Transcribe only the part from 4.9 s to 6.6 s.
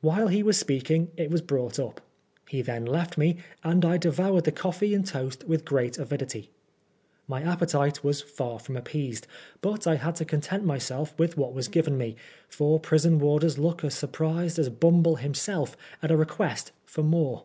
and toast with great avidity.